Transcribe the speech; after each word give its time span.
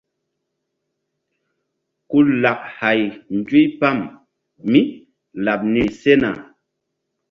Ku 2.09 2.17
lak 2.41 2.61
hay 2.77 3.01
nzuypam 3.37 3.97
mí 4.71 4.81
laɓ 5.45 5.59
niri 5.73 5.91
sena. 6.01 6.29